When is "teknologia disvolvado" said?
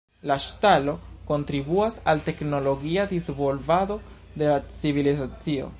2.31-4.01